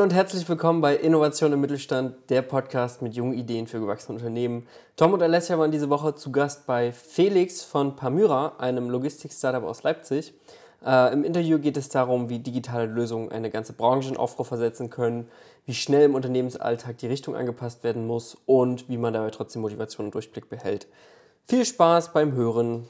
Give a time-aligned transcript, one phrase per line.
[0.00, 4.16] Moin und herzlich willkommen bei Innovation im Mittelstand, der Podcast mit jungen Ideen für gewachsene
[4.16, 4.66] Unternehmen.
[4.96, 9.82] Tom und Alessia waren diese Woche zu Gast bei Felix von Pamyra, einem Logistik-Startup aus
[9.82, 10.32] Leipzig.
[10.82, 14.88] Äh, Im Interview geht es darum, wie digitale Lösungen eine ganze Branche in Aufruhr versetzen
[14.88, 15.28] können,
[15.66, 20.06] wie schnell im Unternehmensalltag die Richtung angepasst werden muss und wie man dabei trotzdem Motivation
[20.06, 20.86] und Durchblick behält.
[21.46, 22.88] Viel Spaß beim Hören.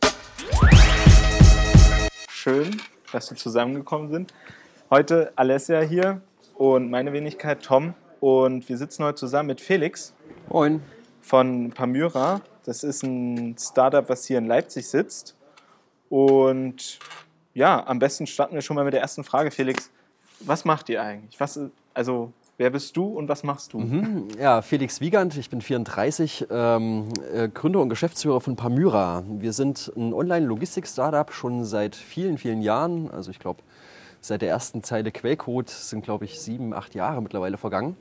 [2.29, 4.33] Schön, dass wir zusammengekommen sind.
[4.91, 6.23] Heute Alessia hier
[6.61, 7.95] und meine Wenigkeit Tom.
[8.21, 10.13] Und wir sitzen heute zusammen mit Felix.
[10.51, 10.83] Moin.
[11.23, 12.43] Von Pamyra.
[12.67, 15.35] Das ist ein Startup, was hier in Leipzig sitzt.
[16.11, 16.99] Und
[17.55, 19.91] ja, am besten starten wir schon mal mit der ersten Frage, Felix.
[20.41, 21.41] Was macht ihr eigentlich?
[21.41, 21.59] Was,
[21.95, 23.79] also, wer bist du und was machst du?
[23.79, 24.29] Mhm.
[24.39, 29.25] Ja, Felix Wiegand, ich bin 34, ähm, äh, Gründer und Geschäftsführer von Pamyra.
[29.27, 33.11] Wir sind ein Online-Logistik-Startup schon seit vielen, vielen Jahren.
[33.11, 33.63] Also ich glaube,
[34.21, 37.97] seit der ersten Zeile Quellcode sind, glaube ich, sieben, acht Jahre mittlerweile vergangen.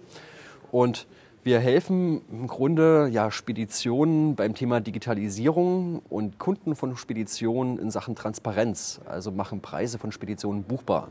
[0.71, 1.07] Und
[1.43, 8.15] wir helfen im Grunde ja, Speditionen beim Thema Digitalisierung und Kunden von Speditionen in Sachen
[8.15, 11.07] Transparenz, also machen Preise von Speditionen buchbar.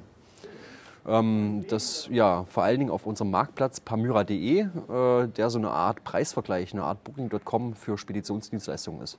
[1.06, 6.04] Ähm, das ja vor allen Dingen auf unserem Marktplatz pamyra.de, äh, der so eine Art
[6.04, 9.18] Preisvergleich, eine Art Booking.com für Speditionsdienstleistungen ist.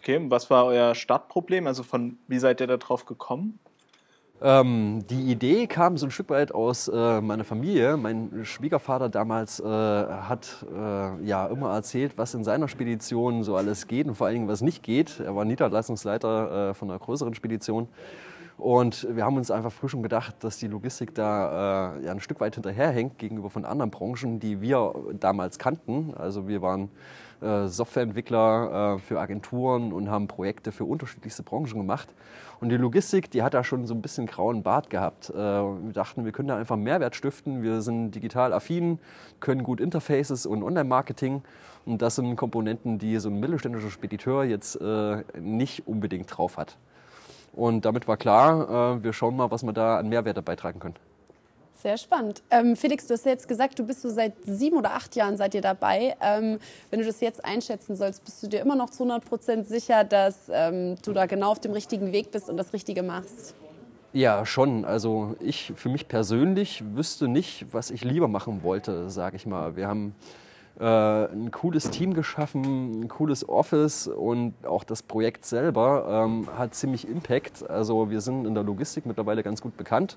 [0.00, 1.68] Okay, was war euer Startproblem?
[1.68, 3.60] Also von wie seid ihr darauf gekommen?
[4.42, 7.98] Ähm, die Idee kam so ein Stück weit aus äh, meiner Familie.
[7.98, 13.86] Mein Schwiegervater damals äh, hat äh, ja immer erzählt, was in seiner Spedition so alles
[13.86, 15.20] geht und vor allen Dingen was nicht geht.
[15.20, 17.88] Er war Niederlassungsleiter äh, von einer größeren Spedition.
[18.60, 22.20] Und wir haben uns einfach früh schon gedacht, dass die Logistik da äh, ja, ein
[22.20, 26.14] Stück weit hinterherhängt gegenüber von anderen Branchen, die wir damals kannten.
[26.16, 26.90] Also wir waren
[27.40, 32.08] äh, Softwareentwickler für Agenturen und haben Projekte für unterschiedlichste Branchen gemacht.
[32.60, 35.30] Und die Logistik, die hat da schon so ein bisschen grauen Bart gehabt.
[35.30, 37.62] Äh, wir dachten, wir können da einfach Mehrwert stiften.
[37.62, 38.98] Wir sind digital affin,
[39.40, 41.42] können gut Interfaces und Online-Marketing.
[41.86, 46.76] Und das sind Komponenten, die so ein mittelständischer Spediteur jetzt äh, nicht unbedingt drauf hat.
[47.52, 50.96] Und damit war klar, äh, wir schauen mal, was wir da an Mehrwerte beitragen können.
[51.82, 52.42] Sehr spannend.
[52.50, 55.38] Ähm, Felix, du hast ja jetzt gesagt, du bist so seit sieben oder acht Jahren
[55.38, 56.14] seid ihr dabei.
[56.20, 56.58] Ähm,
[56.90, 60.04] wenn du das jetzt einschätzen sollst, bist du dir immer noch zu 100 Prozent sicher,
[60.04, 63.54] dass ähm, du da genau auf dem richtigen Weg bist und das Richtige machst?
[64.12, 64.84] Ja, schon.
[64.84, 69.74] Also ich für mich persönlich wüsste nicht, was ich lieber machen wollte, sage ich mal.
[69.74, 70.14] Wir haben
[70.84, 77.06] ein cooles Team geschaffen, ein cooles Office und auch das Projekt selber ähm, hat ziemlich
[77.06, 77.68] Impact.
[77.68, 80.16] Also wir sind in der Logistik mittlerweile ganz gut bekannt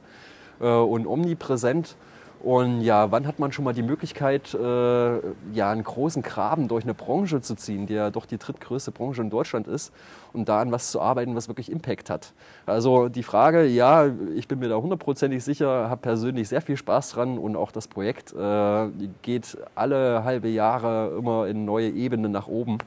[0.62, 1.96] äh, und omnipräsent.
[2.43, 5.13] Und ja, wann hat man schon mal die Möglichkeit, äh,
[5.53, 9.21] ja, einen großen Graben durch eine Branche zu ziehen, die ja doch die drittgrößte Branche
[9.21, 9.93] in Deutschland ist,
[10.33, 12.33] und da an was zu arbeiten, was wirklich Impact hat?
[12.65, 17.11] Also die Frage, ja, ich bin mir da hundertprozentig sicher, habe persönlich sehr viel Spaß
[17.11, 18.89] dran und auch das Projekt äh,
[19.21, 22.79] geht alle halbe Jahre immer in neue Ebenen nach oben.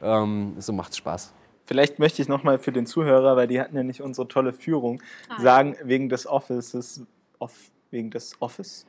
[0.00, 1.32] Ähm, so macht es Spaß.
[1.64, 5.02] Vielleicht möchte ich nochmal für den Zuhörer, weil die hatten ja nicht unsere tolle Führung,
[5.28, 5.40] ah.
[5.40, 7.02] sagen, wegen des Offices,
[7.40, 8.86] off, wegen des Office?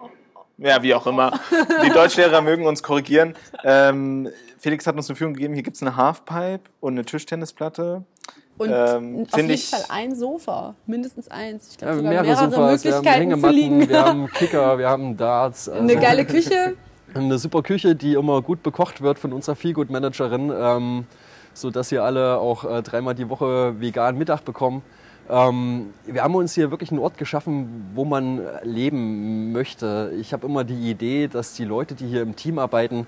[0.58, 1.40] Ja, wie auch immer.
[1.84, 3.36] Die Deutschlehrer mögen uns korrigieren.
[3.64, 5.53] Ähm, Felix hat uns eine Führung gegeben.
[5.53, 8.03] Hier gibt es eine Halfpipe und eine Tischtennisplatte.
[8.58, 11.72] Und ähm, auf jeden ich, Fall ein Sofa, mindestens eins.
[11.72, 15.18] Ich glaube, ja, mehrere, mehrere Sofas, Möglichkeiten wir haben Hängematten, wir haben Kicker, wir haben
[15.18, 15.68] Darts.
[15.68, 16.75] Also eine geile Küche.
[17.16, 20.52] Eine super Küche, die immer gut bekocht wird von unserer Feelgood-Managerin.
[20.52, 21.06] Ähm,
[21.53, 24.81] sodass ihr alle auch äh, dreimal die Woche vegan Mittag bekommen.
[25.30, 30.12] Ähm, wir haben uns hier wirklich einen Ort geschaffen, wo man leben möchte.
[30.20, 33.08] Ich habe immer die Idee, dass die Leute, die hier im Team arbeiten,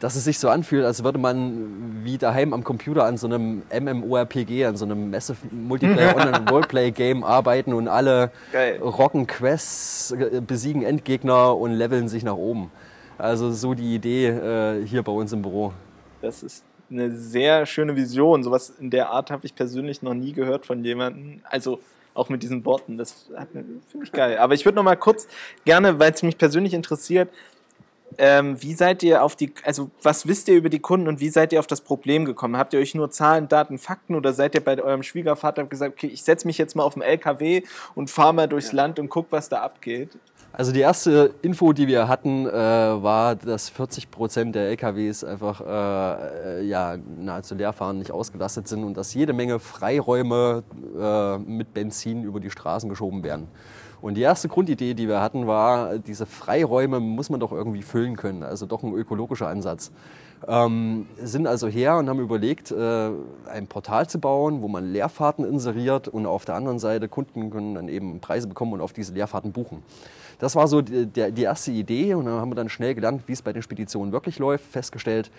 [0.00, 3.62] dass es sich so anfühlt, als würde man wie daheim am Computer an so einem
[3.72, 8.78] MMORPG, an so einem Massive Multiplayer Online Roleplay Game arbeiten und alle Geil.
[8.80, 12.70] rocken Quests, äh, besiegen Endgegner und leveln sich nach oben.
[13.16, 15.72] Also so die Idee äh, hier bei uns im Büro.
[16.22, 18.42] Das ist eine sehr schöne Vision.
[18.42, 21.40] Sowas in der Art habe ich persönlich noch nie gehört von jemandem.
[21.44, 21.80] Also
[22.14, 22.98] auch mit diesen Worten.
[22.98, 24.38] Das finde ich geil.
[24.38, 25.28] Aber ich würde noch mal kurz
[25.64, 27.30] gerne, weil es mich persönlich interessiert,
[28.16, 31.28] ähm, wie seid ihr auf die, also was wisst ihr über die Kunden und wie
[31.28, 32.56] seid ihr auf das Problem gekommen?
[32.56, 36.06] Habt ihr euch nur Zahlen, Daten, Fakten oder seid ihr bei eurem Schwiegervater gesagt, okay,
[36.06, 37.62] ich setze mich jetzt mal auf dem LKW
[37.94, 38.76] und fahre mal durchs ja.
[38.76, 40.10] Land und guck, was da abgeht?
[40.58, 45.60] Also die erste Info, die wir hatten, äh, war, dass 40 Prozent der LKWs einfach
[45.60, 50.64] äh, ja, nahezu leerfahren, nicht ausgelastet sind und dass jede Menge Freiräume
[51.00, 53.46] äh, mit Benzin über die Straßen geschoben werden.
[54.00, 58.16] Und die erste Grundidee, die wir hatten, war, diese Freiräume muss man doch irgendwie füllen
[58.16, 59.92] können, also doch ein ökologischer Ansatz.
[60.46, 63.10] Ähm, sind also her und haben überlegt, äh,
[63.48, 67.76] ein Portal zu bauen, wo man Leerfahrten inseriert und auf der anderen Seite Kunden können
[67.76, 69.84] dann eben Preise bekommen und auf diese Leerfahrten buchen.
[70.38, 73.32] Das war so die, die erste Idee und dann haben wir dann schnell gelernt, wie
[73.32, 75.30] es bei den Speditionen wirklich läuft, festgestellt,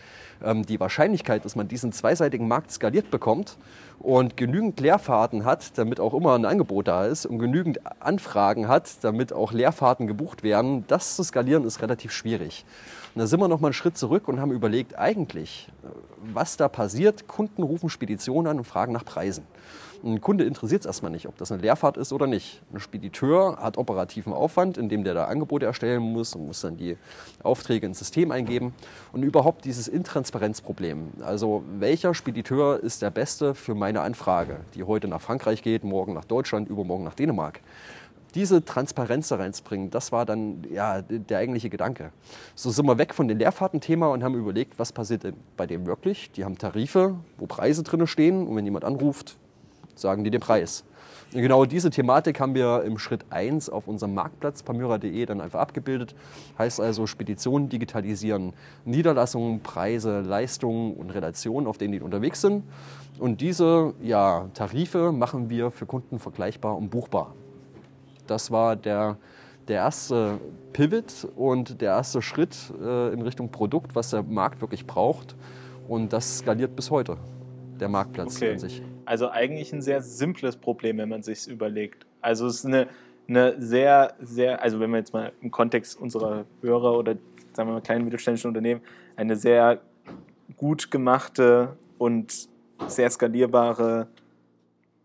[0.44, 3.58] ähm, die Wahrscheinlichkeit, dass man diesen zweiseitigen Markt skaliert bekommt
[4.00, 9.04] und genügend Leerfahrten hat, damit auch immer ein Angebot da ist und genügend Anfragen hat,
[9.04, 12.66] damit auch Leerfahrten gebucht werden, das zu skalieren ist relativ schwierig.
[13.16, 15.70] Und da sind wir noch mal einen Schritt zurück und haben überlegt, eigentlich,
[16.22, 17.28] was da passiert.
[17.28, 19.46] Kunden rufen Speditionen an und fragen nach Preisen.
[20.02, 22.62] Ein Kunde interessiert es erstmal nicht, ob das eine Leerfahrt ist oder nicht.
[22.72, 26.96] Ein Spediteur hat operativen Aufwand, indem der da Angebote erstellen muss und muss dann die
[27.44, 28.74] Aufträge ins System eingeben.
[29.12, 31.10] Und überhaupt dieses Intransparenzproblem.
[31.22, 36.14] Also welcher Spediteur ist der beste für meine Anfrage, die heute nach Frankreich geht, morgen
[36.14, 37.60] nach Deutschland, übermorgen nach Dänemark?
[38.36, 42.12] diese Transparenz da reinzubringen, das war dann ja, der eigentliche Gedanke.
[42.54, 45.26] So sind wir weg von dem Leerfahrtenthema und haben überlegt, was passiert
[45.58, 46.30] bei dem wirklich.
[46.34, 49.38] Die haben Tarife, wo Preise drin stehen und wenn jemand anruft,
[50.00, 50.84] sagen die den Preis.
[51.34, 55.60] Und genau diese Thematik haben wir im Schritt 1 auf unserem Marktplatz pamyra.de dann einfach
[55.60, 56.16] abgebildet.
[56.58, 58.54] Heißt also Speditionen digitalisieren,
[58.84, 62.64] Niederlassungen, Preise, Leistungen und Relationen, auf denen die unterwegs sind.
[63.20, 67.36] Und diese ja, Tarife machen wir für Kunden vergleichbar und buchbar.
[68.26, 69.18] Das war der,
[69.68, 70.40] der erste
[70.74, 75.36] Pivot und der erste Schritt äh, in Richtung Produkt, was der Markt wirklich braucht.
[75.88, 77.18] Und das skaliert bis heute,
[77.80, 78.54] der Marktplatz Okay.
[78.54, 78.82] an sich.
[79.10, 82.06] Also eigentlich ein sehr simples Problem, wenn man sich überlegt.
[82.22, 82.88] Also es ist eine,
[83.28, 87.16] eine sehr, sehr, also wenn wir jetzt mal im Kontext unserer Hörer oder
[87.54, 88.82] sagen wir mal kleinen mittelständischen Unternehmen,
[89.16, 89.82] eine sehr
[90.58, 92.50] gut gemachte und
[92.86, 94.06] sehr skalierbare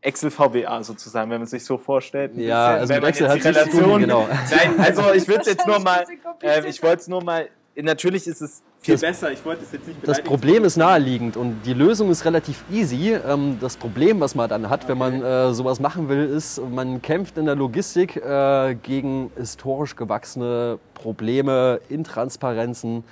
[0.02, 2.36] Excel-VBA sozusagen, wenn man sich so vorstellt.
[2.36, 4.28] Ja, also wenn Excel tun, Relation- genau.
[4.50, 6.04] Nein, also ich will es jetzt nur mal,
[6.42, 9.72] äh, ich wollte es nur mal, natürlich ist es viel Das- besser, ich wollte es
[9.72, 13.14] jetzt nicht Das Problem ist naheliegend und die Lösung ist relativ easy.
[13.26, 17.00] Ähm, Das Problem, was man dann hat, wenn man äh, sowas machen will, ist, man
[17.00, 23.04] kämpft in der Logistik äh, gegen historisch gewachsene Probleme, Intransparenzen.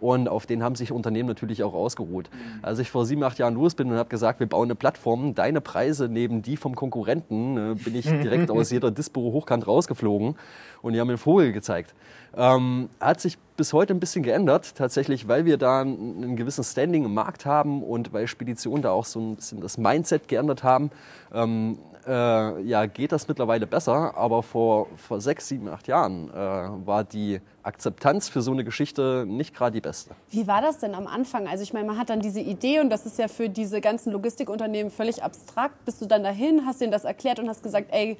[0.00, 2.30] Und auf denen haben sich Unternehmen natürlich auch ausgeruht.
[2.62, 5.34] Als ich vor sieben, acht Jahren los bin und habe gesagt, wir bauen eine Plattform,
[5.34, 10.36] deine Preise neben die vom Konkurrenten, äh, bin ich direkt aus jeder Dispo hochkant rausgeflogen
[10.82, 11.94] und die haben mir einen Vogel gezeigt.
[12.36, 16.64] Ähm, hat sich bis heute ein bisschen geändert, tatsächlich, weil wir da einen, einen gewissen
[16.64, 20.62] Standing im Markt haben und weil Speditionen da auch so ein bisschen das Mindset geändert
[20.62, 20.90] haben.
[21.34, 21.78] Ähm,
[22.10, 27.04] äh, ja, geht das mittlerweile besser, aber vor, vor sechs, sieben, acht Jahren äh, war
[27.04, 30.10] die Akzeptanz für so eine Geschichte nicht gerade die beste.
[30.30, 31.46] Wie war das denn am Anfang?
[31.46, 34.12] Also ich meine, man hat dann diese Idee und das ist ja für diese ganzen
[34.12, 35.84] Logistikunternehmen völlig abstrakt.
[35.84, 38.18] Bist du dann dahin, hast denen das erklärt und hast gesagt, ey,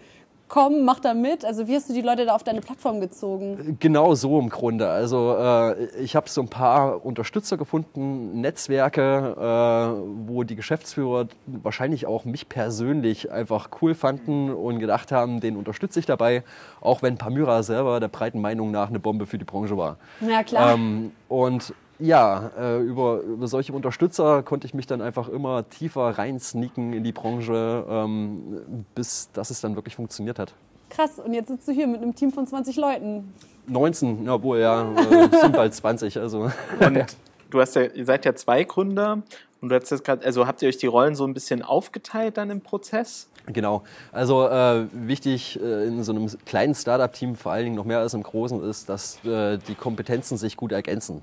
[0.50, 1.44] komm, mach da mit?
[1.44, 3.78] Also wie hast du die Leute da auf deine Plattform gezogen?
[3.80, 4.88] Genau so im Grunde.
[4.88, 12.06] Also äh, ich habe so ein paar Unterstützer gefunden, Netzwerke, äh, wo die Geschäftsführer wahrscheinlich
[12.06, 16.42] auch mich persönlich einfach cool fanden und gedacht haben, den unterstütze ich dabei,
[16.80, 19.96] auch wenn Pamyra selber der breiten Meinung nach eine Bombe für die Branche war.
[20.20, 20.74] Na klar.
[20.74, 26.18] Ähm, und ja, äh, über, über solche Unterstützer konnte ich mich dann einfach immer tiefer
[26.18, 30.54] reinsneaken in die Branche, ähm, bis dass es dann wirklich funktioniert hat.
[30.88, 31.18] Krass.
[31.18, 33.32] Und jetzt sitzt du hier mit einem Team von 20 Leuten.
[33.66, 36.50] 19, obwohl ja, äh, sind bald 20, also.
[36.80, 37.16] Und
[37.50, 39.22] du hast ja, ihr seid ja zwei Gründer
[39.60, 42.38] und du hast jetzt gerade, also habt ihr euch die Rollen so ein bisschen aufgeteilt
[42.38, 43.28] dann im Prozess?
[43.46, 43.82] Genau.
[44.12, 48.14] Also äh, wichtig äh, in so einem kleinen Startup-Team, vor allen Dingen noch mehr als
[48.14, 51.22] im großen, ist, dass äh, die Kompetenzen sich gut ergänzen.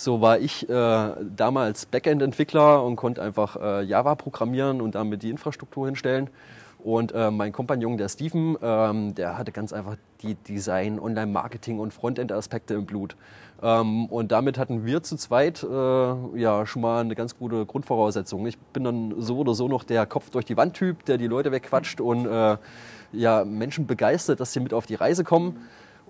[0.00, 5.30] So war ich äh, damals Backend-Entwickler und konnte einfach äh, Java programmieren und damit die
[5.30, 6.30] Infrastruktur hinstellen.
[6.78, 11.92] Und äh, mein Kompagnon, der Steven, ähm, der hatte ganz einfach die Design, Online-Marketing und
[11.92, 13.16] Frontend-Aspekte im Blut.
[13.60, 18.46] Ähm, und damit hatten wir zu zweit äh, ja schon mal eine ganz gute Grundvoraussetzung.
[18.46, 21.50] Ich bin dann so oder so noch der Kopf durch die Wand-Typ, der die Leute
[21.50, 22.56] wegquatscht und äh,
[23.10, 25.56] ja, Menschen begeistert, dass sie mit auf die Reise kommen.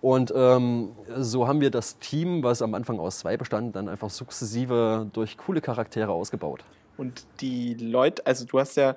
[0.01, 4.11] Und ähm, so haben wir das Team, was am Anfang aus zwei bestand, dann einfach
[4.11, 6.65] sukzessive durch coole Charaktere ausgebaut.
[6.97, 8.97] Und die Leute, also du hast ja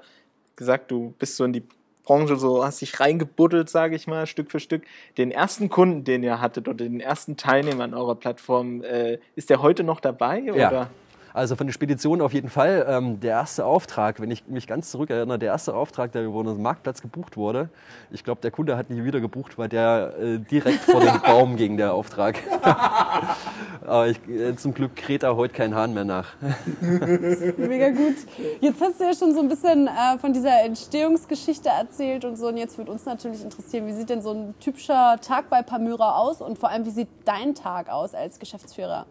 [0.55, 1.63] gesagt, du bist so in die
[2.03, 4.83] Branche so, hast dich reingebuddelt, sage ich mal, Stück für Stück.
[5.17, 9.49] Den ersten Kunden, den ihr hattet oder den ersten Teilnehmer an eurer Plattform, äh, ist
[9.49, 10.39] der heute noch dabei?
[10.39, 10.53] Ja.
[10.53, 10.89] Oder?
[11.33, 12.85] Also von den Speditionen auf jeden Fall.
[12.87, 16.61] Ähm, der erste Auftrag, wenn ich mich ganz zurückerinnere, der erste Auftrag, der über unseren
[16.61, 17.69] Marktplatz gebucht wurde,
[18.11, 21.55] ich glaube, der Kunde hat nie wieder gebucht, weil der äh, direkt vor den Baum
[21.55, 22.37] ging, der Auftrag.
[23.85, 26.33] Aber ich, äh, zum Glück kräht da heute kein Hahn mehr nach.
[26.81, 28.15] Mega gut.
[28.59, 32.47] Jetzt hast du ja schon so ein bisschen äh, von dieser Entstehungsgeschichte erzählt und so.
[32.47, 36.15] Und jetzt würde uns natürlich interessieren, wie sieht denn so ein typischer Tag bei Pamyra
[36.17, 39.05] aus und vor allem, wie sieht dein Tag aus als Geschäftsführer?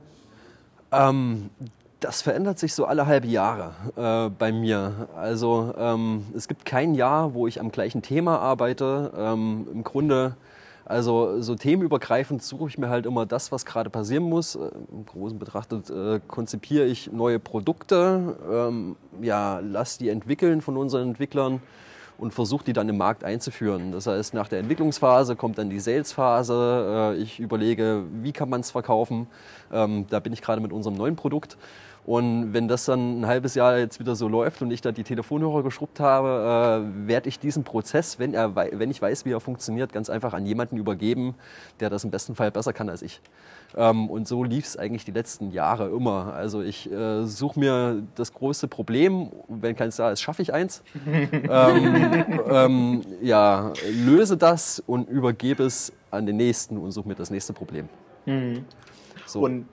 [0.93, 1.51] Ähm,
[2.01, 5.09] das verändert sich so alle halbe Jahre äh, bei mir.
[5.17, 9.13] Also ähm, es gibt kein Jahr, wo ich am gleichen Thema arbeite.
[9.17, 10.35] Ähm, Im Grunde
[10.91, 14.57] Also so themenübergreifend suche ich mir halt immer das, was gerade passieren muss.
[14.57, 20.77] Äh, Im Großen betrachtet äh, konzipiere ich neue Produkte, ähm, ja, lass die entwickeln von
[20.77, 21.63] unseren Entwicklern
[22.19, 23.93] und versuche die dann im Markt einzuführen.
[23.93, 27.15] Das heißt, nach der Entwicklungsphase kommt dann die Salesphase.
[27.17, 29.29] Äh, ich überlege, wie kann man es verkaufen.
[29.73, 31.57] Ähm, da bin ich gerade mit unserem neuen Produkt.
[32.07, 35.05] Und wenn das dann ein halbes Jahr jetzt wieder so läuft und ich da die
[35.05, 39.41] Telefonhörer geschrubbt habe, äh, werde ich diesen Prozess, wenn, er, wenn ich weiß, wie er
[39.41, 41.35] funktioniert, ganz einfach an jemanden übergeben,
[41.79, 43.21] der das im besten Fall besser kann als ich.
[43.77, 46.33] Ähm, und so lief es eigentlich die letzten Jahre immer.
[46.35, 50.83] Also ich äh, suche mir das größte Problem, wenn keins da ist, schaffe ich eins.
[51.07, 57.31] ähm, ähm, ja, löse das und übergebe es an den nächsten und suche mir das
[57.31, 57.89] nächste Problem.
[58.27, 58.65] Mhm.
[59.27, 59.41] So.
[59.41, 59.67] Und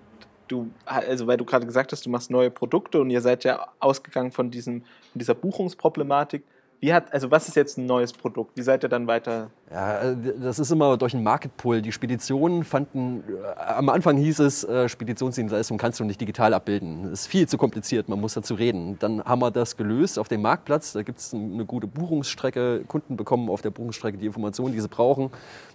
[0.47, 3.67] du, also weil du gerade gesagt hast, du machst neue Produkte und ihr seid ja
[3.79, 6.43] ausgegangen von, diesem, dieser Buchungsproblematik.
[6.79, 8.55] Wie hat, also was ist jetzt ein neues Produkt?
[8.55, 9.49] Wie seid ihr dann weiter?
[9.71, 11.81] Ja, das ist immer durch einen Market Pull.
[11.81, 17.09] Die Speditionen fanden, äh, am Anfang hieß es, äh, Speditionsdienstleistung kannst du nicht digital abbilden.
[17.09, 18.99] Das ist viel zu kompliziert, man muss dazu reden.
[18.99, 20.93] Dann haben wir das gelöst auf dem Marktplatz.
[20.93, 22.83] Da gibt es eine gute Buchungsstrecke.
[22.87, 25.31] Kunden bekommen auf der Buchungsstrecke die Informationen, die sie brauchen.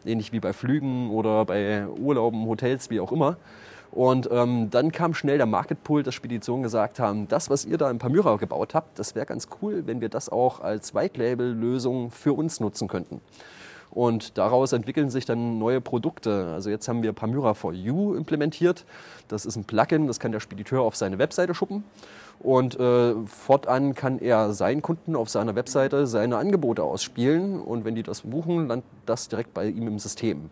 [0.07, 3.38] Ähnlich wie bei Flügen oder bei Urlauben, Hotels, wie auch immer.
[3.92, 7.76] Und ähm, dann kam schnell der Market Pull, dass Speditionen gesagt haben, das, was ihr
[7.76, 12.11] da in Palmyra gebaut habt, das wäre ganz cool, wenn wir das auch als White-Label-Lösung
[12.11, 13.20] für uns nutzen könnten.
[13.90, 16.46] Und daraus entwickeln sich dann neue Produkte.
[16.54, 18.87] Also jetzt haben wir Palmyra for You implementiert.
[19.28, 21.84] Das ist ein Plugin, das kann der Spediteur auf seine Webseite schuppen.
[22.40, 27.61] Und äh, fortan kann er seinen Kunden auf seiner Webseite seine Angebote ausspielen.
[27.61, 30.49] Und wenn die das buchen, landet das direkt bei ihm im System.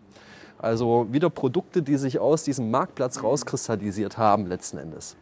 [0.61, 5.15] Also wieder Produkte, die sich aus diesem Marktplatz rauskristallisiert haben letzten Endes.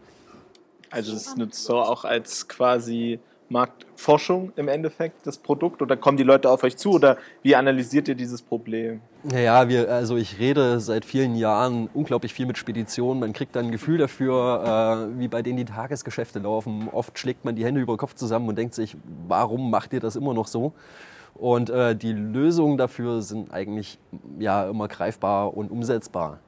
[0.90, 3.20] Also das nutzt so auch als quasi
[3.50, 8.08] Marktforschung im Endeffekt das Produkt oder kommen die Leute auf euch zu oder wie analysiert
[8.08, 9.02] ihr dieses Problem?
[9.24, 13.20] Naja, wir, also ich rede seit vielen Jahren unglaublich viel mit Speditionen.
[13.20, 16.90] Man kriegt dann ein Gefühl dafür, äh, wie bei denen die Tagesgeschäfte laufen.
[16.92, 18.96] Oft schlägt man die Hände über den Kopf zusammen und denkt sich,
[19.28, 20.74] warum macht ihr das immer noch so?
[21.40, 23.98] Und äh, die Lösungen dafür sind eigentlich
[24.40, 26.40] ja immer greifbar und umsetzbar.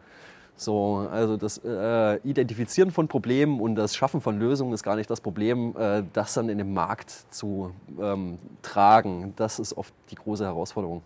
[0.58, 5.10] So, also das äh, Identifizieren von Problemen und das Schaffen von Lösungen ist gar nicht
[5.10, 9.34] das Problem, äh, das dann in den Markt zu ähm, tragen.
[9.38, 11.02] Das ist oft die große Herausforderung.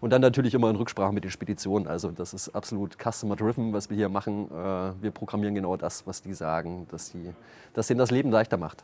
[0.00, 1.88] Und dann natürlich immer in Rücksprache mit den Speditionen.
[1.88, 4.50] Also das ist absolut customer-driven, was wir hier machen.
[4.50, 7.32] Äh, wir programmieren genau das, was die sagen, dass, die,
[7.74, 8.82] dass denen das Leben leichter macht.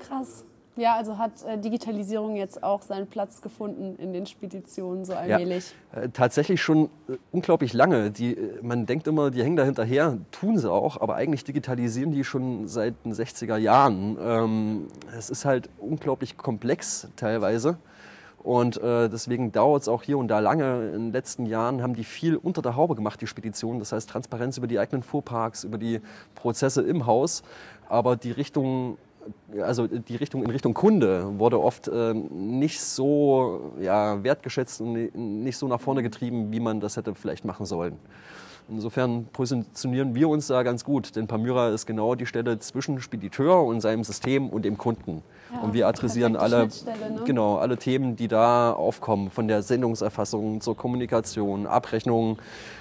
[0.00, 0.44] Krass.
[0.76, 5.74] Ja, also hat äh, Digitalisierung jetzt auch seinen Platz gefunden in den Speditionen so allmählich?
[5.94, 8.10] Ja, äh, tatsächlich schon äh, unglaublich lange.
[8.10, 12.24] Die, man denkt immer, die hängen da hinterher, tun sie auch, aber eigentlich digitalisieren die
[12.24, 14.16] schon seit den 60er Jahren.
[14.18, 14.86] Ähm,
[15.16, 17.76] es ist halt unglaublich komplex teilweise.
[18.42, 20.88] Und äh, deswegen dauert es auch hier und da lange.
[20.88, 23.78] In den letzten Jahren haben die viel unter der Haube gemacht, die Speditionen.
[23.78, 26.00] Das heißt Transparenz über die eigenen Fuhrparks, über die
[26.34, 27.42] Prozesse im Haus.
[27.88, 28.96] Aber die Richtung
[29.60, 35.56] also die Richtung in Richtung Kunde wurde oft äh, nicht so ja, wertgeschätzt und nicht
[35.56, 37.98] so nach vorne getrieben, wie man das hätte vielleicht machen sollen.
[38.68, 43.64] Insofern positionieren wir uns da ganz gut, denn Palmyra ist genau die Stelle zwischen Spediteur
[43.64, 45.22] und seinem System und dem Kunden.
[45.52, 47.22] Ja, und wir adressieren alle, ne?
[47.26, 52.38] genau, alle Themen, die da aufkommen, von der Sendungserfassung zur Kommunikation, Abrechnung,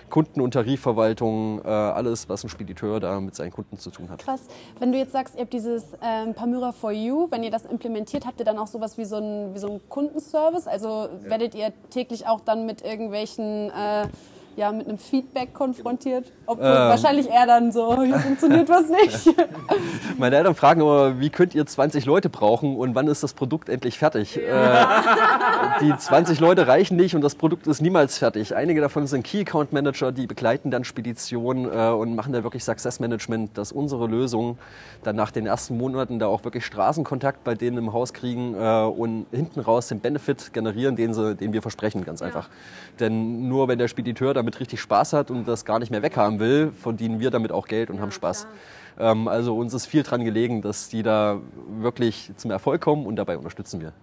[0.09, 4.19] Kunden- und Tarifverwaltung, äh, alles, was ein Spediteur da mit seinen Kunden zu tun hat.
[4.19, 4.41] Krass.
[4.79, 8.25] Wenn du jetzt sagst, ihr habt dieses ähm, Palmyra for You, wenn ihr das implementiert,
[8.25, 10.67] habt ihr dann auch sowas wie so ein, wie so Kundenservice?
[10.67, 11.29] Also ja.
[11.29, 14.07] werdet ihr täglich auch dann mit irgendwelchen äh,
[14.55, 16.31] ja, mit einem Feedback konfrontiert.
[16.45, 16.71] Obwohl ähm.
[16.71, 19.35] wahrscheinlich eher dann so, hier funktioniert was nicht.
[20.17, 23.69] Meine Eltern fragen immer, wie könnt ihr 20 Leute brauchen und wann ist das Produkt
[23.69, 24.35] endlich fertig?
[24.35, 24.99] Ja.
[25.79, 28.55] Äh, die 20 Leute reichen nicht und das Produkt ist niemals fertig.
[28.55, 32.63] Einige davon sind Key Account Manager, die begleiten dann Speditionen äh, und machen da wirklich
[32.63, 34.57] Success Management, dass unsere Lösung
[35.03, 38.83] dann nach den ersten Monaten da auch wirklich Straßenkontakt bei denen im Haus kriegen äh,
[38.83, 42.49] und hinten raus den Benefit generieren, den, sie, den wir versprechen, ganz einfach.
[42.99, 46.39] Denn nur wenn der Spediteur damit richtig Spaß hat und das gar nicht mehr weghaben
[46.39, 48.47] will, verdienen wir damit auch Geld und ja, haben Spaß.
[48.99, 53.15] Ähm, also uns ist viel dran gelegen, dass die da wirklich zum Erfolg kommen und
[53.15, 53.93] dabei unterstützen wir.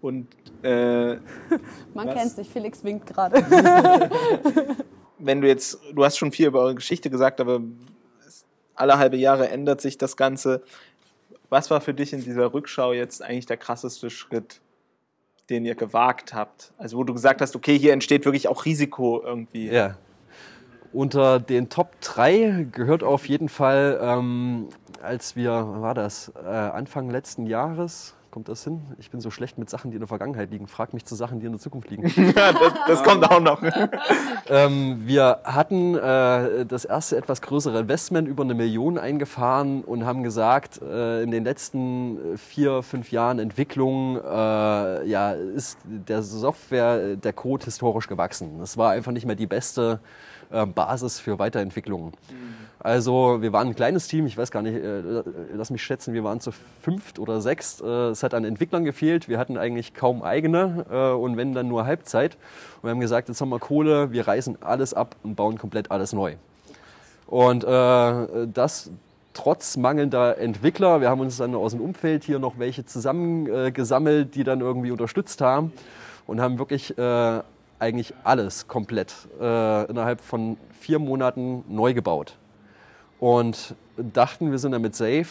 [0.00, 0.28] Und
[0.62, 1.14] äh,
[1.94, 2.14] man was?
[2.14, 3.36] kennt sich, Felix winkt gerade.
[5.18, 7.60] Wenn du jetzt, du hast schon viel über eure Geschichte gesagt, aber
[8.74, 10.62] alle halbe Jahre ändert sich das Ganze.
[11.48, 14.60] Was war für dich in dieser Rückschau jetzt eigentlich der krasseste Schritt?
[15.50, 16.72] Den ihr gewagt habt?
[16.78, 19.70] Also wo du gesagt hast, okay, hier entsteht wirklich auch Risiko irgendwie.
[19.70, 19.96] Ja.
[20.92, 24.68] Unter den Top 3 gehört auf jeden Fall, ähm,
[25.02, 28.82] als wir, war das, äh, Anfang letzten Jahres, Kommt das hin?
[28.98, 30.66] Ich bin so schlecht mit Sachen, die in der Vergangenheit liegen.
[30.66, 32.12] Frag mich zu Sachen, die in der Zukunft liegen.
[32.38, 33.62] Das, das kommt auch noch.
[34.48, 40.22] ähm, wir hatten äh, das erste etwas größere Investment über eine Million eingefahren und haben
[40.22, 47.32] gesagt, äh, in den letzten vier, fünf Jahren Entwicklung äh, ja, ist der Software, der
[47.32, 48.58] Code historisch gewachsen.
[48.58, 50.00] Das war einfach nicht mehr die beste
[50.50, 52.12] äh, Basis für Weiterentwicklung.
[52.80, 56.22] Also wir waren ein kleines Team, ich weiß gar nicht, äh, lass mich schätzen, wir
[56.22, 57.82] waren zu fünft oder sechst.
[57.82, 61.66] Äh, es hat an Entwicklern gefehlt, wir hatten eigentlich kaum eigene äh, und wenn dann
[61.66, 62.36] nur Halbzeit.
[62.76, 65.90] Und wir haben gesagt, jetzt haben wir Kohle, wir reißen alles ab und bauen komplett
[65.90, 66.34] alles neu.
[67.26, 68.90] Und äh, das
[69.34, 71.00] trotz mangelnder Entwickler.
[71.00, 75.40] Wir haben uns dann aus dem Umfeld hier noch welche zusammengesammelt, die dann irgendwie unterstützt
[75.40, 75.72] haben
[76.26, 77.40] und haben wirklich äh,
[77.78, 82.36] eigentlich alles komplett äh, innerhalb von vier Monaten neu gebaut.
[83.20, 85.26] Und dachten, wir sind damit safe,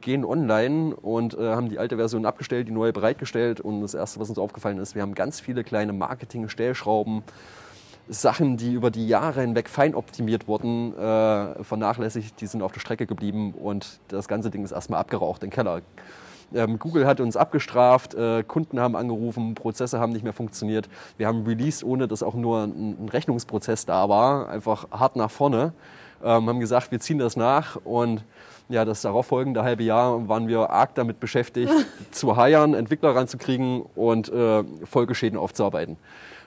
[0.00, 3.60] gehen online und äh, haben die alte Version abgestellt, die neue bereitgestellt.
[3.60, 7.22] Und das Erste, was uns aufgefallen ist, wir haben ganz viele kleine Marketing-Stellschrauben,
[8.08, 12.80] Sachen, die über die Jahre hinweg fein optimiert wurden, äh, vernachlässigt, die sind auf der
[12.80, 15.82] Strecke geblieben und das ganze Ding ist erstmal abgeraucht im Keller.
[16.54, 20.88] Ähm, Google hat uns abgestraft, äh, Kunden haben angerufen, Prozesse haben nicht mehr funktioniert.
[21.18, 25.30] Wir haben released, ohne dass auch nur ein, ein Rechnungsprozess da war, einfach hart nach
[25.30, 25.74] vorne.
[26.22, 28.24] Ähm, haben gesagt, wir ziehen das nach und
[28.68, 31.72] ja, das darauffolgende halbe Jahr waren wir arg damit beschäftigt,
[32.10, 35.96] zu hiren, Entwickler ranzukriegen und äh, Folgeschäden aufzuarbeiten.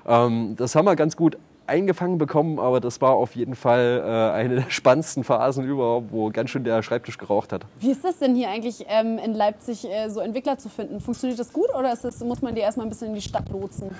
[0.05, 1.37] Ähm, das haben wir ganz gut
[1.67, 6.29] eingefangen bekommen, aber das war auf jeden Fall äh, eine der spannendsten Phasen überhaupt, wo
[6.29, 7.65] ganz schön der Schreibtisch geraucht hat.
[7.79, 10.99] Wie ist das denn hier eigentlich ähm, in Leipzig, äh, so Entwickler zu finden?
[10.99, 13.91] Funktioniert das gut oder das, muss man die erstmal ein bisschen in die Stadt lotsen?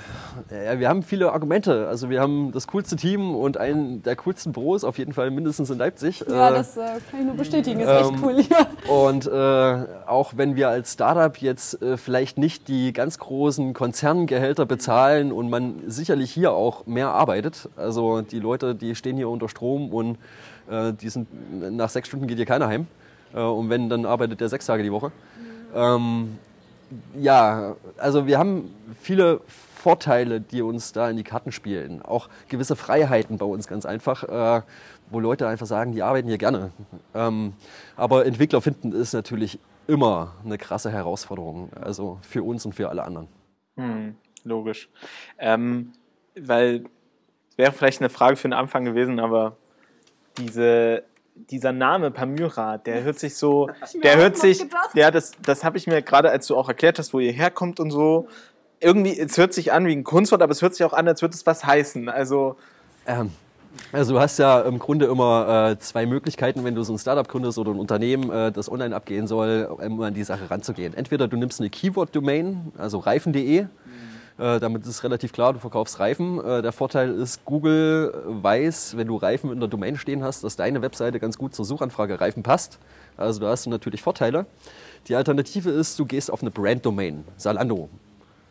[0.50, 1.88] Ja, wir haben viele Argumente.
[1.88, 5.70] Also wir haben das coolste Team und einen der coolsten Büros, auf jeden Fall mindestens
[5.70, 6.24] in Leipzig.
[6.28, 8.68] Ja, äh, das äh, kann ich nur bestätigen, ist ähm, echt cool hier.
[8.94, 14.66] Und äh, auch wenn wir als Startup jetzt äh, vielleicht nicht die ganz großen Konzerngehälter
[14.66, 19.50] bezahlen und man sicherlich hier auch mehr arbeitet, also die Leute, die stehen hier unter
[19.50, 20.18] Strom und
[20.70, 21.28] äh, die sind,
[21.76, 22.88] nach sechs Stunden geht hier keiner heim.
[23.34, 25.12] Äh, und wenn, dann arbeitet der sechs Tage die Woche.
[25.74, 26.38] Ähm,
[27.18, 29.42] ja, also wir haben viele
[29.76, 32.02] Vorteile, die uns da in die Karten spielen.
[32.02, 34.62] Auch gewisse Freiheiten bei uns ganz einfach, äh,
[35.10, 36.72] wo Leute einfach sagen, die arbeiten hier gerne.
[37.16, 37.54] Ähm,
[37.96, 43.04] aber Entwickler finden ist natürlich immer eine krasse Herausforderung, also für uns und für alle
[43.04, 43.28] anderen.
[43.76, 44.90] Hm, logisch.
[45.40, 45.94] Ähm,
[46.40, 46.86] weil
[47.62, 49.56] wäre vielleicht eine Frage für den Anfang gewesen, aber
[50.40, 51.04] diese,
[51.36, 53.70] dieser Name Pamyra, der hört sich so,
[54.04, 57.14] der hört sich, ja, das, das habe ich mir gerade, als du auch erklärt hast,
[57.14, 58.28] wo ihr herkommt und so,
[58.80, 61.22] irgendwie, es hört sich an wie ein Kunstwort, aber es hört sich auch an, als
[61.22, 62.10] würde es was heißen.
[62.10, 62.56] Also,
[63.06, 63.30] ähm,
[63.92, 67.28] also du hast ja im Grunde immer äh, zwei Möglichkeiten, wenn du so ein Startup
[67.28, 70.96] gründest oder ein Unternehmen, äh, das online abgehen soll, um an die Sache ranzugehen.
[70.96, 73.68] Entweder du nimmst eine Keyword-Domain, also reifen.de,
[74.42, 76.44] äh, damit ist relativ klar, du verkaufst Reifen.
[76.44, 80.56] Äh, der Vorteil ist, Google weiß, wenn du Reifen in der Domain stehen hast, dass
[80.56, 82.80] deine Webseite ganz gut zur Suchanfrage Reifen passt.
[83.18, 84.48] Also da hast du natürlich Vorteile.
[85.08, 87.90] Die Alternative ist, du gehst auf eine Brand-Domain, Salando.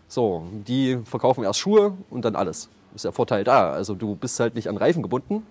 [0.07, 2.69] So, die verkaufen erst Schuhe und dann alles.
[2.95, 3.73] Ist der Vorteil da.
[3.73, 5.45] Also du bist halt nicht an Reifen gebunden,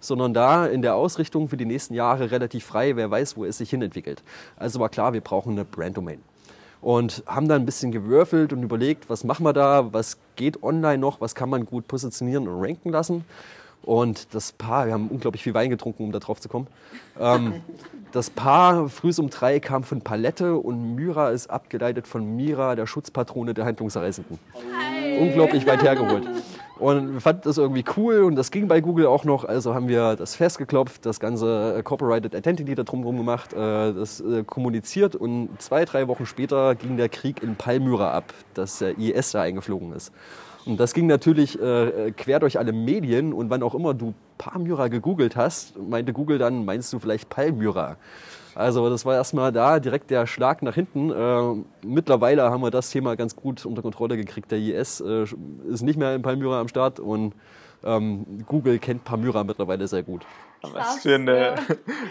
[0.00, 3.58] sondern da in der Ausrichtung für die nächsten Jahre relativ frei, wer weiß, wo es
[3.58, 4.24] sich hinentwickelt.
[4.56, 6.20] Also war klar, wir brauchen eine Brand-Domain
[6.84, 10.98] und haben dann ein bisschen gewürfelt und überlegt, was machen wir da, was geht online
[10.98, 13.24] noch, was kann man gut positionieren und ranken lassen.
[13.82, 16.66] Und das Paar, wir haben unglaublich viel Wein getrunken, um da drauf zu kommen.
[17.18, 17.54] Ähm,
[18.12, 22.86] das Paar früh um drei kam von Palette und Myra ist abgeleitet von Mira, der
[22.86, 24.38] Schutzpatrone der Handlungsreisenden.
[24.54, 25.18] Hi.
[25.18, 26.28] Unglaublich weit hergeholt.
[26.78, 29.44] Und wir fanden das irgendwie cool und das ging bei Google auch noch.
[29.44, 34.20] Also haben wir das festgeklopft, das ganze äh, Corporated Identity da drumherum gemacht, äh, das
[34.20, 38.98] äh, kommuniziert und zwei, drei Wochen später ging der Krieg in Palmyra ab, dass der
[38.98, 40.12] IS da eingeflogen ist.
[40.66, 44.88] Und das ging natürlich äh, quer durch alle Medien und wann auch immer du Palmyra
[44.88, 47.96] gegoogelt hast, meinte Google dann, meinst du vielleicht Palmyra?
[48.54, 51.10] Also das war erstmal da direkt der Schlag nach hinten.
[51.10, 54.50] Äh, mittlerweile haben wir das Thema ganz gut unter Kontrolle gekriegt.
[54.50, 55.24] Der IS äh,
[55.68, 57.34] ist nicht mehr in Palmyra am Start und
[57.82, 60.24] ähm, Google kennt Palmyra mittlerweile sehr gut.
[60.72, 61.54] Was für eine,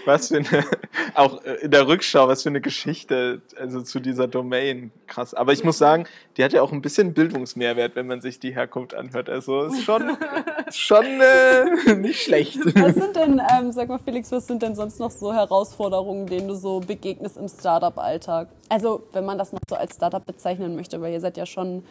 [0.06, 0.66] was für eine,
[1.13, 4.92] auch in der Rückschau, was für eine Geschichte, also zu dieser Domain.
[5.08, 5.34] Krass.
[5.34, 6.06] Aber ich muss sagen,
[6.38, 9.30] die hat ja auch ein bisschen Bildungsmehrwert, wenn man sich die Herkunft anhört.
[9.30, 10.18] Also ist schon,
[10.72, 12.60] schon äh, nicht schlecht.
[12.76, 16.48] Was sind denn, ähm, sag mal Felix, was sind denn sonst noch so Herausforderungen, denen
[16.48, 18.50] du so begegnest im Startup-Alltag?
[18.70, 21.84] Also, wenn man das noch so als Startup bezeichnen möchte, weil ihr seid ja schon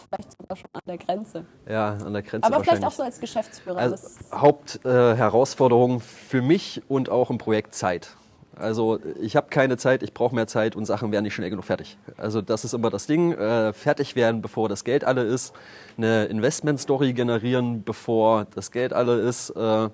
[0.00, 1.44] vielleicht sogar schon an der Grenze.
[1.68, 2.46] Ja, an der Grenze.
[2.46, 3.78] Aber vielleicht auch so als Geschäftsführer.
[3.78, 3.96] Also
[4.32, 8.16] Hauptherausforderung äh, für mich und auch im Projekt Zeit.
[8.54, 11.64] Also ich habe keine Zeit, ich brauche mehr Zeit und Sachen werden nicht schnell genug
[11.64, 11.96] fertig.
[12.18, 15.54] Also das ist immer das Ding, äh, fertig werden, bevor das Geld alle ist,
[15.96, 19.50] eine Investment-Story generieren, bevor das Geld alle ist.
[19.50, 19.88] Äh,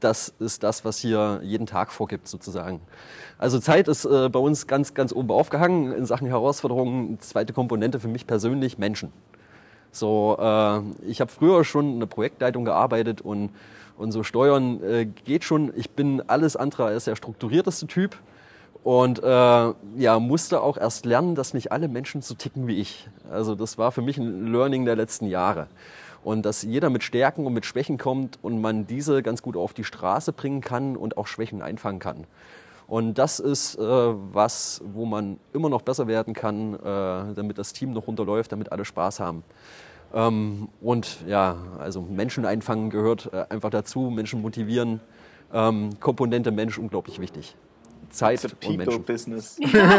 [0.00, 2.80] das ist das, was hier jeden Tag vorgibt sozusagen.
[3.38, 7.18] Also Zeit ist äh, bei uns ganz, ganz oben aufgehangen in Sachen Herausforderungen.
[7.20, 9.12] Zweite Komponente für mich persönlich Menschen.
[9.92, 13.50] So, äh, ich habe früher schon in der Projektleitung gearbeitet und,
[13.96, 15.72] und so Steuern äh, geht schon.
[15.76, 18.16] Ich bin alles andere als der strukturierteste Typ
[18.82, 19.26] und äh,
[19.96, 23.08] ja, musste auch erst lernen, dass nicht alle Menschen so ticken wie ich.
[23.30, 25.66] Also das war für mich ein Learning der letzten Jahre.
[26.22, 29.72] Und dass jeder mit Stärken und mit Schwächen kommt und man diese ganz gut auf
[29.72, 32.26] die Straße bringen kann und auch Schwächen einfangen kann.
[32.86, 36.78] Und das ist äh, was, wo man immer noch besser werden kann, äh,
[37.34, 39.44] damit das Team noch runterläuft, damit alle Spaß haben.
[40.12, 45.00] Ähm, und ja, also Menschen einfangen gehört äh, einfach dazu, Menschen motivieren.
[45.52, 47.54] Ähm, Komponente Mensch unglaublich wichtig.
[48.10, 48.86] Zeit und Menschen.
[48.86, 49.56] People-Business.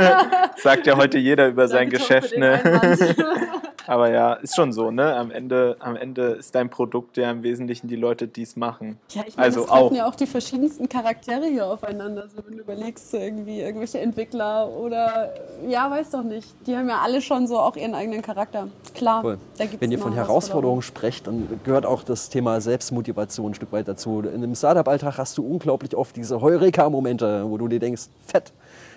[0.57, 2.38] Sagt ja heute jeder über sein Geschäft.
[2.38, 2.60] Ne?
[3.88, 4.91] Aber ja, ist schon so.
[4.91, 5.15] Ne?
[5.15, 8.98] Am, Ende, am Ende ist dein Produkt ja im Wesentlichen die Leute, die es machen.
[9.10, 9.91] Ja, ich meine, Also es treffen auch.
[9.91, 12.24] ja auch die verschiedensten Charaktere hier aufeinander.
[12.24, 15.34] Also wenn du überlegst, irgendwie irgendwelche Entwickler oder
[15.67, 16.48] ja, weiß doch nicht.
[16.65, 18.67] Die haben ja alle schon so auch ihren eigenen Charakter.
[18.94, 23.72] Klar, gibt's Wenn ihr von Herausforderungen sprecht, dann gehört auch das Thema Selbstmotivation ein Stück
[23.72, 24.20] weit dazu.
[24.22, 28.52] In einem Startup-Alltag hast du unglaublich oft diese Heureka-Momente, wo du dir denkst, fett,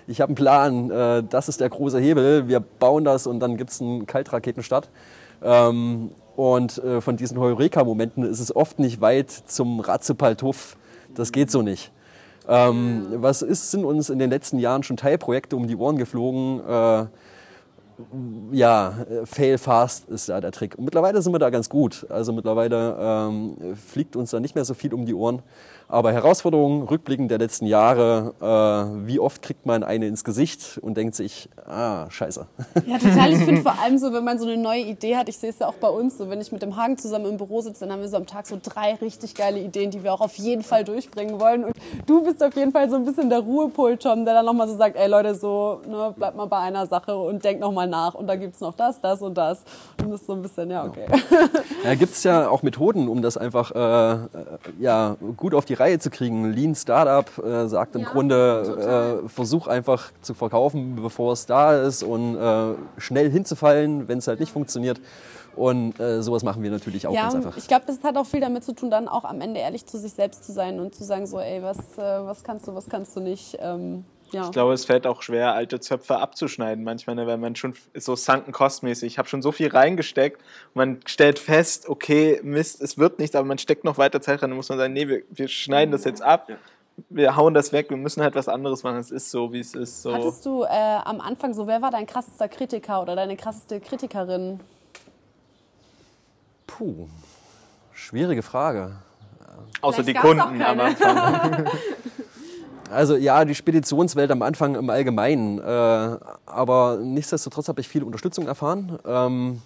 [0.07, 3.57] ich habe einen Plan, äh, das ist der große Hebel, wir bauen das und dann
[3.57, 4.89] gibt es einen Kaltraketenstart.
[5.43, 10.75] Ähm, und äh, von diesen Heureka-Momenten ist es oft nicht weit zum Ratzepaltuff.
[11.13, 11.91] Das geht so nicht.
[12.47, 16.61] Ähm, was ist, sind uns in den letzten Jahren schon Teilprojekte um die Ohren geflogen?
[16.67, 17.05] Äh,
[18.51, 20.77] ja, fail fast ist da der Trick.
[20.77, 22.05] Und mittlerweile sind wir da ganz gut.
[22.09, 25.41] Also mittlerweile ähm, fliegt uns da nicht mehr so viel um die Ohren.
[25.87, 30.97] Aber Herausforderungen, Rückblicken der letzten Jahre, äh, wie oft kriegt man eine ins Gesicht und
[30.97, 32.47] denkt sich, ah, scheiße.
[32.87, 33.33] Ja, total.
[33.33, 35.59] Ich finde vor allem so, wenn man so eine neue Idee hat, ich sehe es
[35.59, 37.93] ja auch bei uns, so wenn ich mit dem Hagen zusammen im Büro sitze, dann
[37.93, 40.63] haben wir so am Tag so drei richtig geile Ideen, die wir auch auf jeden
[40.63, 41.65] Fall durchbringen wollen.
[41.65, 41.75] Und
[42.07, 44.75] du bist auf jeden Fall so ein bisschen der Ruhepol, Tom, der dann nochmal so
[44.75, 48.15] sagt, ey Leute, so, ne, bleibt mal bei einer Sache und denkt nochmal nach.
[48.15, 49.59] Und da gibt's noch das, das und das.
[50.01, 51.05] Und das ist so ein bisschen, ja, okay.
[51.83, 54.17] Da gibt es ja auch Methoden, um das einfach äh, äh,
[54.79, 56.51] ja, gut auf die Reihe zu kriegen.
[56.51, 61.75] Lean Startup äh, sagt im Ja, Grunde, äh, versuch einfach zu verkaufen, bevor es da
[61.81, 64.99] ist und äh, schnell hinzufallen, wenn es halt nicht funktioniert.
[65.55, 67.55] Und äh, sowas machen wir natürlich auch Ja, ganz einfach.
[67.55, 69.97] ich glaube, das hat auch viel damit zu tun, dann auch am Ende ehrlich zu
[69.97, 72.89] sich selbst zu sein und zu sagen so, ey, was, äh, was kannst du, was
[72.89, 73.57] kannst du nicht.
[73.61, 74.03] Ähm,
[74.35, 74.45] ja.
[74.45, 76.83] Ich glaube, es fällt auch schwer, alte Zöpfe abzuschneiden.
[76.83, 79.13] Manchmal, ne, wenn man schon so sunken cost-mäßig.
[79.13, 80.41] Ich habe schon so viel reingesteckt
[80.73, 84.41] und man stellt fest, okay, Mist, es wird nichts, aber man steckt noch weiter Zeit
[84.41, 84.49] rein.
[84.49, 86.49] Dann muss man sagen, nee, wir, wir schneiden das jetzt ab.
[87.07, 88.97] Wir hauen das weg, wir müssen halt was anderes machen.
[88.97, 90.01] Es ist so, wie es ist.
[90.01, 90.13] So.
[90.13, 94.59] Hattest du äh, am Anfang so, wer war dein krassester Kritiker oder deine krasseste Kritikerin?
[96.67, 97.07] Puh,
[97.93, 98.97] schwierige Frage.
[99.81, 100.79] Außer die Vielleicht auch Kunden am.
[100.79, 101.67] Anfang.
[102.89, 105.59] Also ja, die Speditionswelt am Anfang im Allgemeinen.
[105.59, 105.63] Äh,
[106.45, 108.99] aber nichtsdestotrotz habe ich viel Unterstützung erfahren.
[109.05, 109.61] Ähm,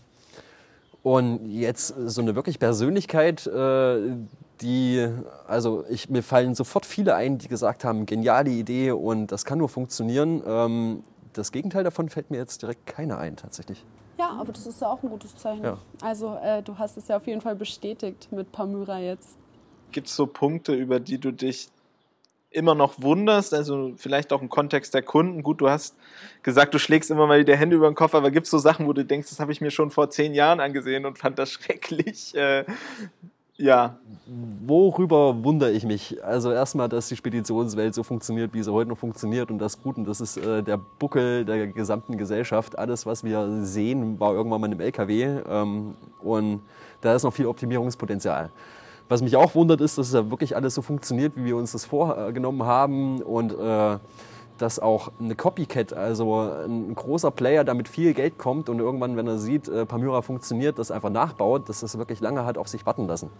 [1.04, 4.16] und jetzt so eine wirklich Persönlichkeit, äh,
[4.62, 5.08] die,
[5.48, 9.60] also ich, mir fallen sofort viele ein, die gesagt haben, geniale Idee und das kann
[9.60, 10.44] nur funktionieren.
[10.46, 11.04] Ähm,
[11.34, 13.86] das Gegenteil davon fällt mir jetzt direkt keiner ein, tatsächlich.
[14.18, 15.64] Ja, aber das ist ja auch ein gutes Zeichen.
[15.64, 15.78] Ja.
[16.02, 19.38] Also äh, du hast es ja auf jeden Fall bestätigt mit Palmyra jetzt.
[19.94, 21.70] Gibt es so Punkte, über die du dich
[22.52, 23.54] immer noch wunderst?
[23.54, 25.44] Also vielleicht auch im Kontext der Kunden.
[25.44, 25.96] Gut, du hast
[26.44, 28.88] gesagt, du schlägst immer mal die Hände über den Kopf, aber gibt es so Sachen,
[28.88, 31.52] wo du denkst, das habe ich mir schon vor zehn Jahren angesehen und fand das
[31.54, 32.36] schrecklich?
[32.36, 32.66] Äh,
[33.58, 34.00] ja,
[34.62, 36.24] Worüber wundere ich mich?
[36.24, 39.98] Also erstmal, dass die Speditionswelt so funktioniert, wie sie heute noch funktioniert und das Gut,
[39.98, 42.78] und das ist äh, der Buckel der gesamten Gesellschaft.
[42.78, 46.62] Alles, was wir sehen, war irgendwann mal im LKW ähm, und
[47.02, 48.52] da ist noch viel Optimierungspotenzial.
[49.10, 51.72] Was mich auch wundert, ist, dass es ja wirklich alles so funktioniert, wie wir uns
[51.72, 53.98] das vorgenommen haben und äh,
[54.60, 59.26] dass auch eine Copycat, also ein großer Player, damit viel Geld kommt und irgendwann, wenn
[59.26, 62.86] er sieht, äh, Palmyra funktioniert, das einfach nachbaut, dass das wirklich lange hat auf sich
[62.86, 63.32] warten lassen.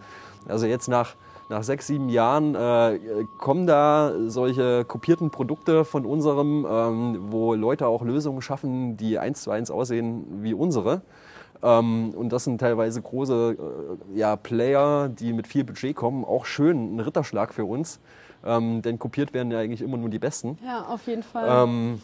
[0.48, 1.14] Also jetzt nach,
[1.48, 2.98] nach sechs, sieben Jahren äh,
[3.38, 9.42] kommen da solche kopierten Produkte von unserem, ähm, wo Leute auch Lösungen schaffen, die eins
[9.42, 11.02] zu eins aussehen wie unsere.
[11.62, 13.56] Ähm, und das sind teilweise große
[14.14, 16.24] äh, ja, Player, die mit viel Budget kommen.
[16.24, 18.00] Auch schön, ein Ritterschlag für uns.
[18.44, 20.58] Ähm, denn kopiert werden ja eigentlich immer nur die Besten.
[20.64, 21.64] Ja, auf jeden Fall.
[21.64, 22.00] Ähm,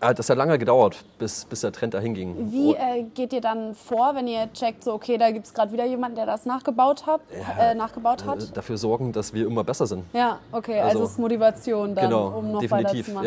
[0.00, 2.52] Das hat lange gedauert, bis, bis der Trend dahin ging.
[2.52, 5.72] Wie äh, geht ihr dann vor, wenn ihr checkt, so okay, da gibt es gerade
[5.72, 7.20] wieder jemanden, der das nachgebaut hat?
[7.58, 8.42] Äh, nachgebaut hat?
[8.42, 10.04] Äh, Dafür sorgen, dass wir immer besser sind.
[10.12, 13.26] Ja, okay, also, Also- es ist Motivation dann, Genau, um noch definitiv, weiterzumachen.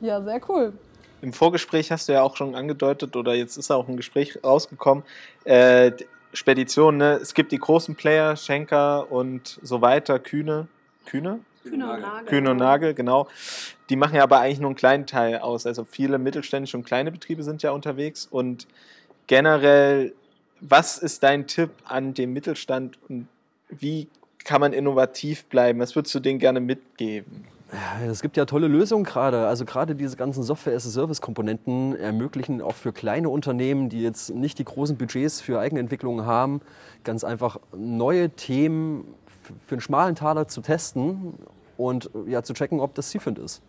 [0.00, 0.08] Ja.
[0.08, 0.72] ja, sehr cool.
[1.24, 5.04] Im Vorgespräch hast du ja auch schon angedeutet, oder jetzt ist auch ein Gespräch rausgekommen,
[5.44, 5.90] äh,
[6.34, 7.14] Spedition, ne?
[7.14, 10.68] es gibt die großen Player, Schenker und so weiter, Kühne,
[11.06, 11.40] Kühne?
[11.62, 12.26] Kühne und Nagel.
[12.26, 13.26] Kühne und Nagel, genau.
[13.88, 15.64] Die machen ja aber eigentlich nur einen kleinen Teil aus.
[15.64, 18.28] Also viele mittelständische und kleine Betriebe sind ja unterwegs.
[18.30, 18.66] Und
[19.26, 20.12] generell,
[20.60, 23.28] was ist dein Tipp an den Mittelstand und
[23.70, 24.08] wie
[24.44, 25.80] kann man innovativ bleiben?
[25.80, 27.46] Was würdest du denen gerne mitgeben?
[28.06, 29.46] Es gibt ja tolle Lösungen gerade.
[29.46, 34.96] Also gerade diese ganzen Software-as-a-Service-Komponenten ermöglichen auch für kleine Unternehmen, die jetzt nicht die großen
[34.96, 36.60] Budgets für Eigenentwicklungen haben,
[37.02, 39.14] ganz einfach neue Themen
[39.66, 41.34] für einen schmalen Taler zu testen
[41.76, 43.62] und ja, zu checken, ob das zielführend ist.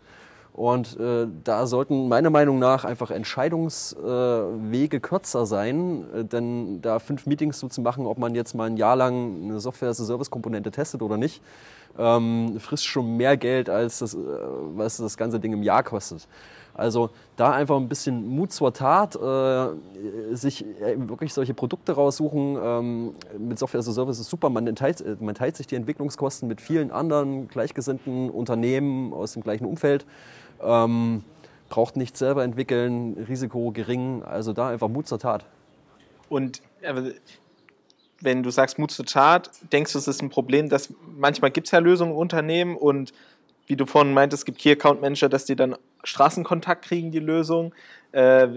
[0.56, 7.00] Und äh, da sollten meiner Meinung nach einfach Entscheidungswege äh, kürzer sein, äh, denn da
[7.00, 11.02] fünf Meetings so zu machen, ob man jetzt mal ein Jahr lang eine Software-as-a-Service-Komponente testet
[11.02, 11.42] oder nicht,
[11.98, 16.28] ähm, frisst schon mehr Geld, als das, äh, was das ganze Ding im Jahr kostet.
[16.74, 22.58] Also da einfach ein bisschen Mut zur Tat, äh, sich äh, wirklich solche Produkte raussuchen.
[22.62, 25.76] Ähm, mit Software as a Service ist super, man teilt, äh, man teilt sich die
[25.76, 30.06] Entwicklungskosten mit vielen anderen gleichgesinnten Unternehmen aus dem gleichen Umfeld.
[30.62, 31.24] Ähm,
[31.70, 35.46] braucht nicht selber entwickeln, Risiko gering, also da einfach Mut zur Tat.
[36.28, 37.12] Und aber,
[38.22, 41.68] wenn du sagst Mut zur Tat, denkst du, es ist ein Problem, dass manchmal gibt
[41.68, 43.14] es ja Lösungen im Unternehmen und
[43.68, 47.20] wie du vorhin meintest, es gibt Key Account Manager, dass die dann Straßenkontakt kriegen, die
[47.20, 47.74] Lösung.
[48.12, 48.48] Äh,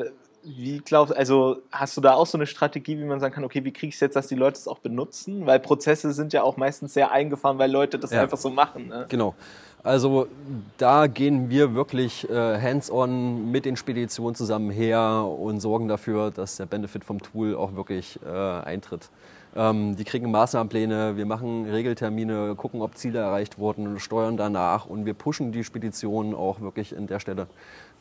[0.45, 3.65] wie glaubst also hast du da auch so eine Strategie, wie man sagen kann, okay,
[3.65, 5.47] wie kriege ich es jetzt, dass die Leute es auch benutzen?
[5.47, 8.23] Weil Prozesse sind ja auch meistens sehr eingefahren, weil Leute das Ja.
[8.23, 8.89] einfach so machen.
[8.89, 9.07] Ne?
[9.09, 9.35] Genau.
[9.83, 10.27] Also
[10.77, 16.57] da gehen wir wirklich äh, hands-on mit den Speditionen zusammen her und sorgen dafür, dass
[16.57, 19.09] der Benefit vom Tool auch wirklich äh, eintritt.
[19.57, 25.07] Ähm, die kriegen Maßnahmenpläne, wir machen Regeltermine, gucken, ob Ziele erreicht wurden, steuern danach und
[25.07, 27.47] wir pushen die Speditionen auch wirklich in der Stelle,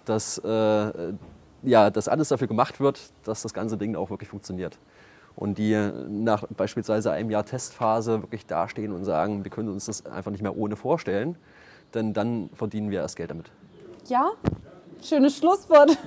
[0.06, 1.14] dass, äh,
[1.64, 4.78] ja, dass alles dafür gemacht wird, dass das ganze Ding auch wirklich funktioniert
[5.38, 5.76] und die
[6.10, 10.42] nach beispielsweise einem Jahr Testphase wirklich dastehen und sagen, wir können uns das einfach nicht
[10.42, 11.38] mehr ohne vorstellen,
[11.94, 13.52] denn dann verdienen wir erst Geld damit.
[14.08, 14.32] Ja,
[15.04, 15.98] schönes Schlusswort.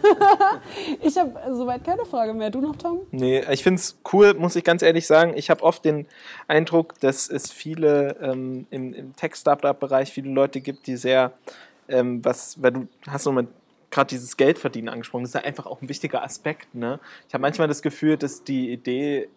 [1.02, 2.50] ich habe soweit keine Frage mehr.
[2.50, 3.00] Du noch, Tom?
[3.10, 5.34] Nee, ich finde es cool, muss ich ganz ehrlich sagen.
[5.36, 6.06] Ich habe oft den
[6.48, 11.32] Eindruck, dass es viele ähm, im, im Tech-Startup-Bereich viele Leute gibt, die sehr,
[11.88, 13.46] ähm, was, weil du hast nochmal
[13.90, 16.74] gerade dieses Geldverdienen angesprochen, das ist ja einfach auch ein wichtiger Aspekt.
[16.74, 17.00] Ne?
[17.28, 19.28] Ich habe manchmal das Gefühl, dass die Idee,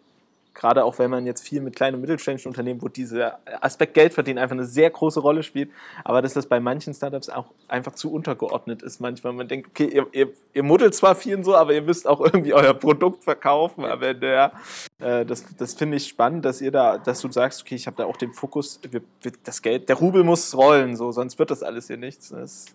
[0.54, 4.14] gerade auch wenn man jetzt viel mit kleinen und mittelständischen Unternehmen, wo dieser Aspekt Geld
[4.14, 5.72] verdienen einfach eine sehr große Rolle spielt,
[6.04, 9.34] aber dass das bei manchen Startups auch einfach zu untergeordnet ist manchmal.
[9.34, 12.22] Man denkt, okay, ihr, ihr, ihr muddelt zwar viel und so, aber ihr müsst auch
[12.22, 14.54] irgendwie euer Produkt verkaufen, aber der,
[15.00, 17.98] äh, das, das finde ich spannend, dass ihr da, dass du sagst, okay, ich habe
[17.98, 21.52] da auch den Fokus, wir, wir, das Geld, der Rubel muss rollen, so, sonst wird
[21.52, 22.30] das alles hier nichts.
[22.30, 22.66] Das,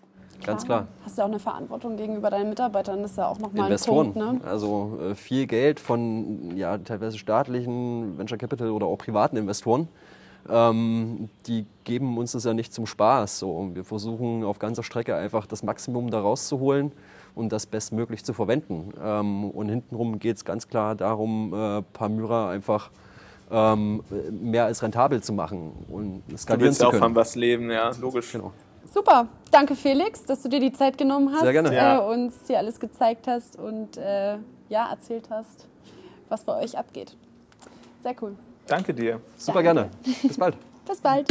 [0.45, 0.87] Ganz klar.
[1.03, 3.01] Hast du auch eine Verantwortung gegenüber deinen Mitarbeitern?
[3.01, 4.13] Das ist ja auch nochmal ein Investoren.
[4.13, 4.43] Punkt.
[4.43, 4.49] Ne?
[4.49, 9.87] Also äh, viel Geld von ja, teilweise staatlichen, Venture Capital oder auch privaten Investoren.
[10.49, 13.39] Ähm, die geben uns das ja nicht zum Spaß.
[13.39, 13.69] So.
[13.73, 16.91] Wir versuchen auf ganzer Strecke einfach das Maximum da rauszuholen
[17.35, 18.93] und das bestmöglich zu verwenden.
[19.03, 22.89] Ähm, und hintenrum geht es ganz klar darum, äh, Palmyra einfach
[23.51, 27.03] ähm, mehr als rentabel zu machen und du skalieren willst zu ja auch können.
[27.03, 28.31] von was leben, ja, logisch.
[28.31, 28.53] Genau.
[28.93, 29.27] Super.
[29.51, 31.75] Danke, Felix, dass du dir die Zeit genommen hast, Sehr gerne.
[31.75, 34.37] Äh, uns hier alles gezeigt hast und äh,
[34.69, 35.67] ja, erzählt hast,
[36.29, 37.15] was bei euch abgeht.
[38.03, 38.35] Sehr cool.
[38.67, 39.19] Danke dir.
[39.37, 39.89] Super gerne.
[40.21, 40.55] Bis bald.
[40.85, 41.27] Bis bald.